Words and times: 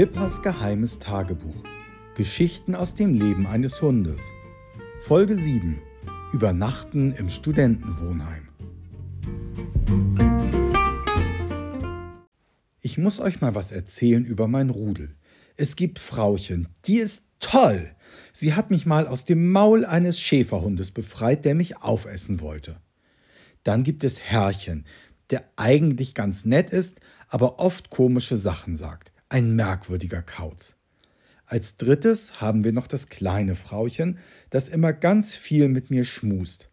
Pippas 0.00 0.40
geheimes 0.40 0.98
Tagebuch. 0.98 1.62
Geschichten 2.16 2.74
aus 2.74 2.94
dem 2.94 3.12
Leben 3.12 3.46
eines 3.46 3.82
Hundes. 3.82 4.30
Folge 5.00 5.36
7. 5.36 5.78
Übernachten 6.32 7.12
im 7.12 7.28
Studentenwohnheim. 7.28 8.48
Ich 12.80 12.96
muss 12.96 13.20
euch 13.20 13.42
mal 13.42 13.54
was 13.54 13.72
erzählen 13.72 14.24
über 14.24 14.48
mein 14.48 14.70
Rudel. 14.70 15.16
Es 15.56 15.76
gibt 15.76 15.98
Frauchen, 15.98 16.68
die 16.86 16.96
ist 16.96 17.26
toll. 17.38 17.94
Sie 18.32 18.54
hat 18.54 18.70
mich 18.70 18.86
mal 18.86 19.06
aus 19.06 19.26
dem 19.26 19.50
Maul 19.50 19.84
eines 19.84 20.18
Schäferhundes 20.18 20.92
befreit, 20.92 21.44
der 21.44 21.54
mich 21.54 21.76
aufessen 21.76 22.40
wollte. 22.40 22.80
Dann 23.64 23.82
gibt 23.82 24.02
es 24.04 24.18
Herrchen, 24.18 24.86
der 25.28 25.44
eigentlich 25.56 26.14
ganz 26.14 26.46
nett 26.46 26.70
ist, 26.70 27.02
aber 27.28 27.58
oft 27.58 27.90
komische 27.90 28.38
Sachen 28.38 28.76
sagt. 28.76 29.12
Ein 29.32 29.54
merkwürdiger 29.54 30.22
Kauz. 30.22 30.74
Als 31.46 31.76
drittes 31.76 32.40
haben 32.40 32.64
wir 32.64 32.72
noch 32.72 32.88
das 32.88 33.08
kleine 33.08 33.54
Frauchen, 33.54 34.18
das 34.50 34.68
immer 34.68 34.92
ganz 34.92 35.36
viel 35.36 35.68
mit 35.68 35.88
mir 35.88 36.02
schmust. 36.02 36.68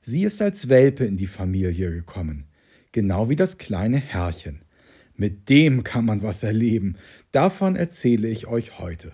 Sie 0.00 0.24
ist 0.24 0.42
als 0.42 0.68
Welpe 0.68 1.04
in 1.04 1.16
die 1.16 1.28
Familie 1.28 1.92
gekommen, 1.92 2.48
genau 2.90 3.28
wie 3.28 3.36
das 3.36 3.58
kleine 3.58 3.98
Herrchen. 3.98 4.62
Mit 5.14 5.48
dem 5.48 5.84
kann 5.84 6.04
man 6.04 6.20
was 6.24 6.42
erleben, 6.42 6.96
davon 7.30 7.76
erzähle 7.76 8.26
ich 8.26 8.48
euch 8.48 8.80
heute. 8.80 9.12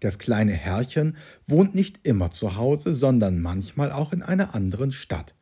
Das 0.00 0.18
kleine 0.18 0.54
Herrchen 0.54 1.16
wohnt 1.46 1.76
nicht 1.76 2.00
immer 2.04 2.32
zu 2.32 2.56
Hause, 2.56 2.92
sondern 2.92 3.40
manchmal 3.40 3.92
auch 3.92 4.12
in 4.12 4.22
einer 4.22 4.52
anderen 4.52 4.90
Stadt. 4.90 5.36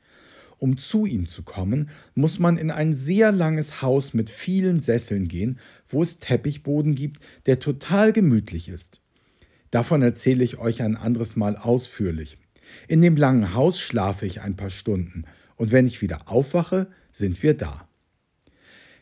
Um 0.58 0.78
zu 0.78 1.04
ihm 1.04 1.28
zu 1.28 1.42
kommen, 1.42 1.90
muss 2.14 2.38
man 2.38 2.56
in 2.56 2.70
ein 2.70 2.94
sehr 2.94 3.30
langes 3.30 3.82
Haus 3.82 4.14
mit 4.14 4.30
vielen 4.30 4.80
Sesseln 4.80 5.28
gehen, 5.28 5.58
wo 5.86 6.02
es 6.02 6.18
Teppichboden 6.18 6.94
gibt, 6.94 7.20
der 7.44 7.58
total 7.58 8.12
gemütlich 8.12 8.68
ist. 8.68 9.00
Davon 9.70 10.00
erzähle 10.00 10.44
ich 10.44 10.58
euch 10.58 10.82
ein 10.82 10.96
anderes 10.96 11.36
Mal 11.36 11.56
ausführlich. 11.56 12.38
In 12.88 13.02
dem 13.02 13.16
langen 13.16 13.54
Haus 13.54 13.78
schlafe 13.78 14.26
ich 14.26 14.40
ein 14.40 14.56
paar 14.56 14.70
Stunden, 14.70 15.24
und 15.56 15.72
wenn 15.72 15.86
ich 15.86 16.02
wieder 16.02 16.30
aufwache, 16.30 16.88
sind 17.12 17.42
wir 17.42 17.54
da. 17.54 17.88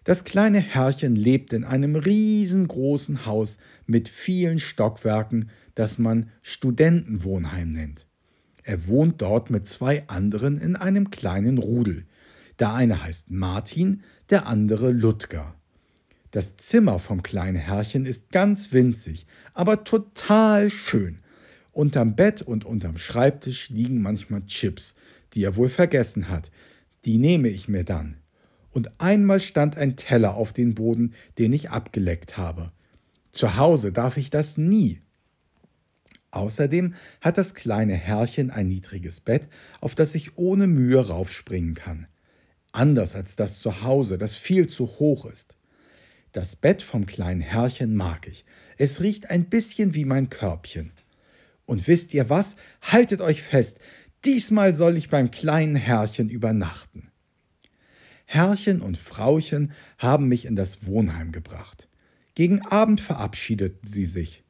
Das 0.05 0.25
kleine 0.25 0.61
Herrchen 0.61 1.17
lebt 1.17 1.53
in 1.53 1.65
einem 1.65 1.97
riesengroßen 1.97 3.27
Haus 3.27 3.59
mit 3.87 4.09
vielen 4.09 4.59
Stockwerken, 4.59 5.51
das 5.75 5.99
man 5.99 6.31
Studentenwohnheim 6.43 7.71
nennt. 7.71 8.07
Er 8.65 8.89
wohnt 8.89 9.21
dort 9.21 9.51
mit 9.51 9.67
zwei 9.67 10.09
anderen 10.09 10.59
in 10.59 10.75
einem 10.75 11.11
kleinen 11.11 11.59
Rudel. 11.59 12.07
Der 12.59 12.73
eine 12.73 13.05
heißt 13.05 13.31
Martin, 13.31 14.03
der 14.31 14.47
andere 14.47 14.91
Ludger. 14.91 15.55
Das 16.31 16.57
Zimmer 16.57 16.99
vom 16.99 17.23
kleinen 17.23 17.57
Herrchen 17.57 18.07
ist 18.07 18.31
ganz 18.31 18.73
winzig, 18.73 19.27
aber 19.53 19.85
total 19.85 20.71
schön. 20.71 21.21
Unterm 21.73 22.17
Bett 22.17 22.41
und 22.41 22.65
unterm 22.65 22.97
Schreibtisch 22.97 23.69
liegen 23.69 24.01
manchmal 24.01 24.47
Chips, 24.47 24.95
die 25.35 25.45
er 25.45 25.57
wohl 25.57 25.69
vergessen 25.69 26.29
hat. 26.29 26.51
Die 27.05 27.19
nehme 27.19 27.49
ich 27.49 27.69
mir 27.69 27.85
dann. 27.85 28.17
Und 28.71 28.99
einmal 28.99 29.41
stand 29.41 29.77
ein 29.77 29.97
Teller 29.97 30.35
auf 30.35 30.53
den 30.53 30.75
Boden, 30.75 31.15
den 31.39 31.53
ich 31.53 31.71
abgeleckt 31.71 32.37
habe. 32.39 32.73
Zu 33.31 33.57
Hause 33.57 33.93
darf 33.93 34.17
ich 34.17 34.31
das 34.31 34.57
nie. 34.57 35.01
Außerdem 36.35 36.95
hat 37.21 37.39
das 37.39 37.55
kleine 37.55 37.95
Herrchen 37.95 38.51
ein 38.51 38.67
niedriges 38.67 39.21
Bett, 39.21 39.49
auf 39.81 39.95
das 39.95 40.15
ich 40.15 40.37
ohne 40.37 40.67
Mühe 40.67 41.07
raufspringen 41.07 41.75
kann. 41.75 42.07
Anders 42.73 43.15
als 43.15 43.37
das 43.37 43.61
zu 43.61 43.83
Hause, 43.83 44.19
das 44.19 44.35
viel 44.35 44.67
zu 44.67 44.87
hoch 44.87 45.27
ist. 45.27 45.57
Das 46.33 46.57
Bett 46.57 46.83
vom 46.83 47.07
kleinen 47.07 47.41
Herrchen 47.41 47.95
mag 47.95 48.27
ich. 48.27 48.45
Es 48.77 49.01
riecht 49.01 49.31
ein 49.31 49.45
bisschen 49.45 49.95
wie 49.95 50.05
mein 50.05 50.29
Körbchen. 50.29 50.91
Und 51.67 51.87
wisst 51.87 52.13
ihr 52.13 52.29
was? 52.29 52.57
Haltet 52.83 53.21
euch 53.21 53.41
fest, 53.41 53.79
diesmal 54.25 54.75
soll 54.75 54.97
ich 54.97 55.09
beim 55.09 55.31
kleinen 55.31 55.77
Herrchen 55.77 56.29
übernachten. 56.29 57.13
Herrchen 58.27 58.81
und 58.81 58.99
Frauchen 58.99 59.73
haben 59.99 60.27
mich 60.27 60.47
in 60.47 60.57
das 60.57 60.87
Wohnheim 60.87 61.31
gebracht. 61.31 61.89
Gegen 62.35 62.61
Abend 62.63 63.01
verabschiedeten 63.01 63.89
sie 63.89 64.07
sich. 64.07 64.44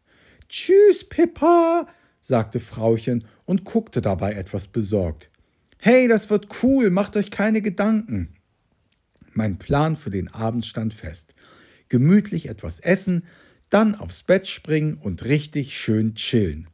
Tschüss, 0.48 1.08
Pippa, 1.08 1.86
sagte 2.20 2.60
Frauchen 2.60 3.24
und 3.44 3.64
guckte 3.64 4.00
dabei 4.00 4.34
etwas 4.34 4.68
besorgt. 4.68 5.30
Hey, 5.78 6.08
das 6.08 6.30
wird 6.30 6.62
cool, 6.62 6.90
macht 6.90 7.16
euch 7.16 7.30
keine 7.30 7.60
Gedanken. 7.60 8.34
Mein 9.32 9.58
Plan 9.58 9.96
für 9.96 10.10
den 10.10 10.28
Abend 10.28 10.64
stand 10.64 10.94
fest. 10.94 11.34
Gemütlich 11.88 12.48
etwas 12.48 12.80
essen, 12.80 13.24
dann 13.68 13.94
aufs 13.94 14.22
Bett 14.22 14.46
springen 14.46 14.94
und 14.94 15.24
richtig 15.24 15.76
schön 15.76 16.14
chillen. 16.14 16.68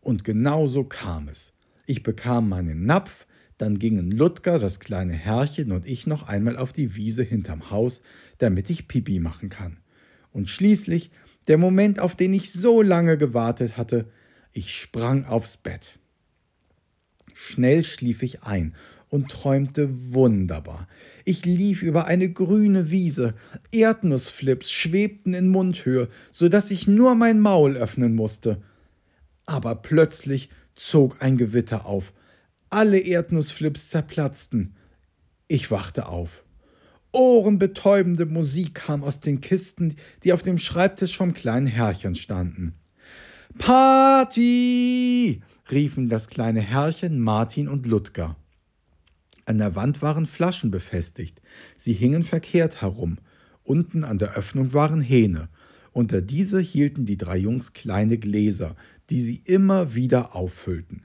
Und 0.00 0.24
genau 0.24 0.66
so 0.66 0.84
kam 0.84 1.28
es. 1.28 1.52
Ich 1.86 2.02
bekam 2.02 2.48
meinen 2.48 2.86
Napf, 2.86 3.26
dann 3.58 3.78
gingen 3.78 4.10
Ludger, 4.10 4.58
das 4.58 4.80
kleine 4.80 5.12
Herrchen 5.12 5.70
und 5.70 5.86
ich 5.86 6.06
noch 6.06 6.26
einmal 6.26 6.56
auf 6.56 6.72
die 6.72 6.96
Wiese 6.96 7.22
hinterm 7.22 7.70
Haus, 7.70 8.02
damit 8.38 8.70
ich 8.70 8.88
Pipi 8.88 9.20
machen 9.20 9.50
kann. 9.50 9.76
Und 10.32 10.48
schließlich 10.48 11.10
der 11.48 11.58
Moment, 11.58 11.98
auf 12.00 12.16
den 12.16 12.32
ich 12.32 12.52
so 12.52 12.82
lange 12.82 13.18
gewartet 13.18 13.76
hatte. 13.76 14.06
Ich 14.52 14.74
sprang 14.74 15.24
aufs 15.24 15.56
Bett. 15.56 15.98
Schnell 17.34 17.84
schlief 17.84 18.22
ich 18.22 18.42
ein 18.42 18.74
und 19.08 19.30
träumte 19.30 20.14
wunderbar. 20.14 20.88
Ich 21.24 21.44
lief 21.44 21.82
über 21.82 22.06
eine 22.06 22.30
grüne 22.30 22.90
Wiese, 22.90 23.34
Erdnussflips 23.70 24.70
schwebten 24.70 25.34
in 25.34 25.48
Mundhöhe, 25.48 26.08
so 26.30 26.48
dass 26.48 26.70
ich 26.70 26.88
nur 26.88 27.14
mein 27.14 27.40
Maul 27.40 27.76
öffnen 27.76 28.14
musste. 28.14 28.62
Aber 29.44 29.74
plötzlich 29.76 30.48
zog 30.74 31.20
ein 31.20 31.36
Gewitter 31.36 31.84
auf. 31.86 32.12
Alle 32.70 32.98
Erdnussflips 32.98 33.90
zerplatzten. 33.90 34.76
Ich 35.46 35.70
wachte 35.70 36.06
auf. 36.06 36.42
Ohrenbetäubende 37.12 38.24
Musik 38.24 38.74
kam 38.74 39.04
aus 39.04 39.20
den 39.20 39.40
Kisten, 39.40 39.94
die 40.24 40.32
auf 40.32 40.42
dem 40.42 40.58
Schreibtisch 40.58 41.16
vom 41.16 41.34
kleinen 41.34 41.66
Herrchen 41.66 42.14
standen. 42.14 42.74
Party! 43.58 45.42
riefen 45.70 46.08
das 46.08 46.28
kleine 46.28 46.60
Herrchen, 46.60 47.20
Martin 47.20 47.68
und 47.68 47.86
Ludger. 47.86 48.36
An 49.44 49.58
der 49.58 49.76
Wand 49.76 50.00
waren 50.00 50.24
Flaschen 50.24 50.70
befestigt. 50.70 51.42
Sie 51.76 51.92
hingen 51.92 52.22
verkehrt 52.22 52.80
herum. 52.80 53.18
Unten 53.62 54.04
an 54.04 54.18
der 54.18 54.34
Öffnung 54.34 54.72
waren 54.72 55.00
Hähne. 55.00 55.48
Unter 55.92 56.22
diese 56.22 56.60
hielten 56.60 57.04
die 57.04 57.18
drei 57.18 57.36
Jungs 57.36 57.74
kleine 57.74 58.16
Gläser, 58.16 58.76
die 59.10 59.20
sie 59.20 59.42
immer 59.44 59.94
wieder 59.94 60.34
auffüllten. 60.34 61.04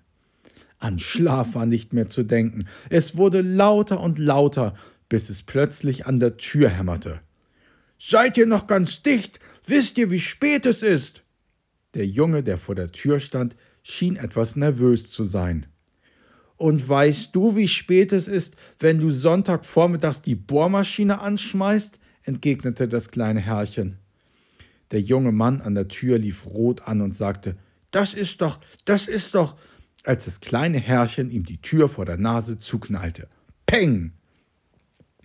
An 0.79 0.99
Schlaf 0.99 1.55
war 1.55 1.65
nicht 1.65 1.91
mehr 1.91 2.07
zu 2.07 2.23
denken. 2.23 2.65
Es 2.89 3.17
wurde 3.17 3.41
lauter 3.41 3.99
und 3.99 4.19
lauter, 4.19 4.75
bis 5.09 5.29
es 5.29 5.43
plötzlich 5.43 6.05
an 6.05 6.19
der 6.19 6.37
Tür 6.37 6.69
hämmerte. 6.69 7.21
Seid 7.99 8.37
ihr 8.37 8.45
noch 8.45 8.67
ganz 8.67 9.01
dicht? 9.01 9.39
Wisst 9.65 9.97
ihr, 9.97 10.11
wie 10.11 10.19
spät 10.19 10.65
es 10.65 10.83
ist? 10.83 11.23
Der 11.93 12.05
Junge, 12.05 12.43
der 12.43 12.57
vor 12.57 12.75
der 12.75 12.91
Tür 12.91 13.19
stand, 13.19 13.55
schien 13.81 14.17
etwas 14.17 14.55
nervös 14.55 15.09
zu 15.09 15.23
sein. 15.23 15.65
Und 16.57 16.87
weißt 16.87 17.35
du, 17.35 17.55
wie 17.55 17.67
spät 17.67 18.11
es 18.11 18.27
ist, 18.27 18.55
wenn 18.79 18.99
du 18.99 19.09
Sonntagvormittags 19.09 20.21
die 20.21 20.35
Bohrmaschine 20.35 21.21
anschmeißt? 21.21 21.99
entgegnete 22.23 22.87
das 22.87 23.09
kleine 23.09 23.39
Herrchen. 23.39 23.97
Der 24.91 25.01
junge 25.01 25.31
Mann 25.31 25.61
an 25.61 25.75
der 25.75 25.87
Tür 25.87 26.17
lief 26.17 26.45
rot 26.45 26.81
an 26.83 27.01
und 27.01 27.15
sagte, 27.15 27.55
Das 27.91 28.13
ist 28.13 28.41
doch, 28.41 28.59
das 28.85 29.07
ist 29.07 29.35
doch, 29.35 29.55
als 30.03 30.25
das 30.25 30.41
kleine 30.41 30.79
Herrchen 30.79 31.29
ihm 31.29 31.45
die 31.45 31.61
Tür 31.61 31.89
vor 31.89 32.05
der 32.05 32.17
Nase 32.17 32.59
zuknallte. 32.59 33.27
Peng! 33.65 34.13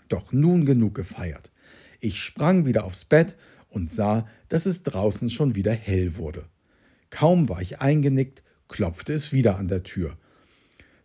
Doch 0.08 0.32
nun 0.32 0.64
genug 0.64 0.94
gefeiert. 0.94 1.50
Ich 2.00 2.20
sprang 2.20 2.66
wieder 2.66 2.84
aufs 2.84 3.04
Bett 3.04 3.34
und 3.68 3.90
sah, 3.90 4.28
dass 4.48 4.66
es 4.66 4.82
draußen 4.82 5.30
schon 5.30 5.54
wieder 5.54 5.72
hell 5.72 6.16
wurde. 6.16 6.44
Kaum 7.10 7.48
war 7.48 7.60
ich 7.60 7.80
eingenickt, 7.80 8.42
klopfte 8.68 9.12
es 9.12 9.32
wieder 9.32 9.56
an 9.56 9.68
der 9.68 9.82
Tür. 9.82 10.16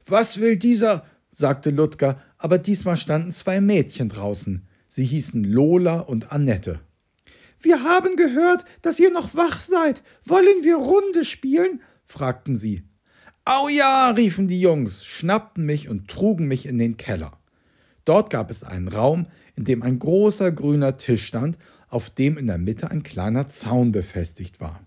Was 0.06 0.40
will 0.40 0.58
dieser? 0.58 1.06
sagte 1.30 1.70
Ludger, 1.70 2.22
aber 2.38 2.58
diesmal 2.58 2.98
standen 2.98 3.32
zwei 3.32 3.62
Mädchen 3.62 4.10
draußen. 4.10 4.66
Sie 4.88 5.06
hießen 5.06 5.44
Lola 5.44 6.00
und 6.00 6.32
Annette. 6.32 6.80
Wir 7.60 7.84
haben 7.84 8.16
gehört, 8.16 8.66
dass 8.82 9.00
ihr 9.00 9.12
noch 9.12 9.36
wach 9.36 9.62
seid. 9.62 10.04
Wollen 10.24 10.64
wir 10.64 10.78
Runde 10.78 11.26
spielen? 11.26 11.82
fragten 12.06 12.56
sie. 12.56 12.84
Au 13.44 13.68
ja, 13.68 14.10
riefen 14.10 14.48
die 14.48 14.62
Jungs, 14.62 15.06
schnappten 15.06 15.66
mich 15.66 15.90
und 15.90 16.08
trugen 16.08 16.48
mich 16.48 16.66
in 16.66 16.78
den 16.78 16.98
Keller. 16.98 17.38
Dort 18.08 18.30
gab 18.30 18.50
es 18.50 18.64
einen 18.64 18.88
Raum, 18.88 19.28
in 19.58 19.66
dem 19.66 19.84
ein 19.84 20.00
großer 20.00 20.54
grüner 20.54 20.96
Tisch 20.96 21.26
stand, 21.26 21.58
auf 21.90 22.10
dem 22.10 22.38
in 22.38 22.48
der 22.48 22.58
Mitte 22.58 22.90
ein 22.90 23.04
kleiner 23.04 23.50
Zaun 23.50 23.92
befestigt 23.92 24.62
war. 24.62 24.80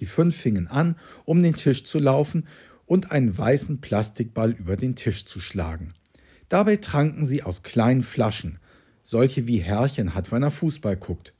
Die 0.00 0.06
fünf 0.06 0.34
fingen 0.34 0.66
an, 0.66 0.96
um 1.24 1.40
den 1.40 1.54
Tisch 1.54 1.84
zu 1.84 2.00
laufen 2.00 2.48
und 2.84 3.12
einen 3.12 3.38
weißen 3.38 3.80
Plastikball 3.80 4.50
über 4.50 4.76
den 4.76 4.96
Tisch 4.96 5.24
zu 5.24 5.38
schlagen. 5.38 5.94
Dabei 6.48 6.78
tranken 6.78 7.24
sie 7.24 7.44
aus 7.44 7.62
kleinen 7.62 8.02
Flaschen, 8.02 8.58
solche 9.04 9.46
wie 9.46 9.58
Herrchen 9.58 10.16
hat, 10.16 10.32
wenn 10.32 10.42
er 10.42 10.50
Fußball 10.50 10.96
guckt. 10.96 11.32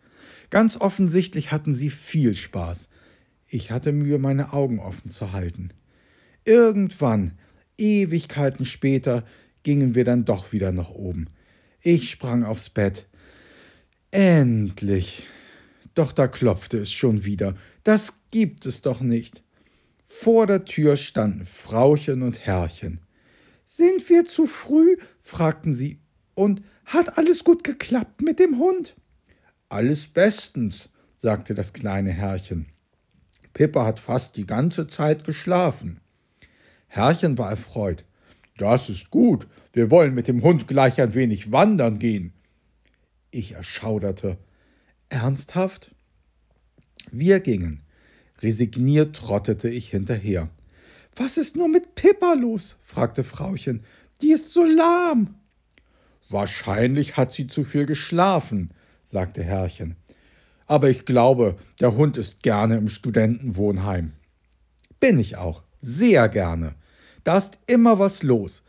Ganz 0.51 0.77
offensichtlich 0.81 1.51
hatten 1.51 1.75
sie 1.75 1.91
viel 1.91 2.37
Spaß. 2.37 2.91
Ich 3.49 3.73
hatte 3.73 3.91
Mühe, 3.91 4.19
meine 4.19 4.53
Augen 4.53 4.79
offen 4.79 5.11
zu 5.11 5.33
halten. 5.33 5.71
Irgendwann, 6.45 7.33
Ewigkeiten 7.77 8.65
später, 8.65 9.25
gingen 9.67 9.97
wir 9.97 10.05
dann 10.05 10.25
doch 10.25 10.53
wieder 10.53 10.71
nach 10.71 10.91
oben. 10.91 11.27
Ich 11.81 12.09
sprang 12.09 12.45
aufs 12.45 12.71
Bett. 12.71 13.05
Endlich. 14.13 15.27
Doch 15.97 16.13
da 16.13 16.29
klopfte 16.29 16.79
es 16.79 16.93
schon 16.93 17.25
wieder. 17.25 17.57
Das 17.83 18.21
gibt 18.31 18.65
es 18.65 18.81
doch 18.83 19.01
nicht. 19.01 19.43
Vor 20.05 20.47
der 20.47 20.67
Tür 20.67 20.97
standen 20.97 21.45
Frauchen 21.45 22.23
und 22.23 22.47
Herrchen. 22.47 23.01
Sind 23.65 24.09
wir 24.09 24.25
zu 24.25 24.47
früh? 24.47 24.99
fragten 25.21 25.75
sie. 25.75 25.99
Und 26.37 26.63
hat 26.85 27.19
alles 27.19 27.43
gut 27.43 27.65
geklappt 27.65 28.23
mit 28.23 28.39
dem 28.39 28.59
Hund? 28.59 28.95
Alles 29.69 30.07
bestens, 30.07 30.91
sagte 31.17 31.55
das 31.55 31.73
kleine 31.73 32.13
Herrchen. 32.13 32.67
Pippa 33.53 33.85
hat 33.85 33.99
fast 33.99 34.37
die 34.37 34.47
ganze 34.47 34.87
Zeit 34.87 35.25
geschlafen. 35.25 35.99
Herrchen 36.87 37.37
war 37.37 37.51
erfreut. 37.51 38.05
Das 38.57 38.89
ist 38.89 39.11
gut. 39.11 39.47
Wir 39.73 39.91
wollen 39.91 40.15
mit 40.15 40.29
dem 40.29 40.43
Hund 40.43 40.67
gleich 40.67 41.01
ein 41.01 41.15
wenig 41.15 41.53
wandern 41.53 41.99
gehen. 41.99 42.33
Ich 43.31 43.53
erschauderte. 43.53 44.39
Ernsthaft? 45.09 45.95
Wir 47.11 47.41
gingen. 47.41 47.83
Resigniert 48.41 49.17
trottete 49.17 49.69
ich 49.69 49.91
hinterher. 49.91 50.49
Was 51.15 51.37
ist 51.37 51.57
nur 51.57 51.69
mit 51.69 51.95
Pippa 51.95 52.35
los? 52.35 52.77
fragte 52.83 53.25
Frauchen. 53.25 53.85
Die 54.21 54.33
ist 54.33 54.53
so 54.53 54.65
lahm. 54.65 55.35
Wahrscheinlich 56.29 57.17
hat 57.17 57.33
sie 57.33 57.47
zu 57.47 57.65
viel 57.65 57.87
geschlafen, 57.87 58.71
sagte 59.03 59.43
Herrchen. 59.43 59.97
Aber 60.67 60.91
ich 60.91 61.05
glaube, 61.05 61.57
der 61.81 61.97
Hund 61.97 62.17
ist 62.17 62.43
gerne 62.43 62.77
im 62.77 62.89
Studentenwohnheim. 62.89 64.13
Bin 64.99 65.19
ich 65.19 65.37
auch, 65.37 65.63
sehr 65.79 66.29
gerne. 66.29 66.75
Da 67.27 67.39
ist 67.39 67.59
immer 67.67 67.99
was 67.99 68.23
los. 68.23 68.63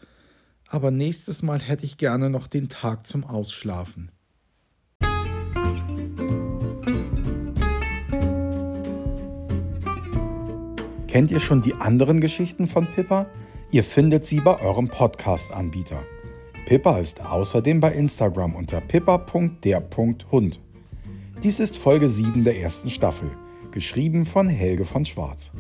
Aber 0.68 0.90
nächstes 0.90 1.44
Mal 1.44 1.62
hätte 1.62 1.86
ich 1.86 1.98
gerne 1.98 2.32
noch 2.32 2.48
den 2.48 2.70
Tag 2.70 3.06
zum 3.06 3.24
Ausschlafen. 3.24 4.10
Kennt 11.08 11.30
ihr 11.30 11.40
schon 11.40 11.62
die 11.62 11.76
anderen 11.76 12.20
Geschichten 12.20 12.66
von 12.66 12.88
Pippa? 12.88 13.28
Ihr 13.70 13.84
findet 13.84 14.26
sie 14.26 14.40
bei 14.40 14.60
eurem 14.60 14.88
Podcast-Anbieter. 14.88 16.02
Pippa 16.66 16.98
ist 16.98 17.22
außerdem 17.22 17.80
bei 17.80 17.94
Instagram 17.94 18.56
unter 18.56 18.82
pippa.der.hund. 18.82 20.60
Dies 21.44 21.60
ist 21.60 21.78
Folge 21.78 22.10
7 22.10 22.44
der 22.44 22.60
ersten 22.60 22.90
Staffel, 22.90 23.30
geschrieben 23.70 24.26
von 24.26 24.50
Helge 24.50 24.86
von 24.86 25.06
Schwarz. 25.06 25.52